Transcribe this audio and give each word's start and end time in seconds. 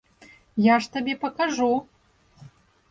Я 0.67 0.75
ж 0.85 0.89
табе 0.95 1.13
пакажу! 1.27 1.71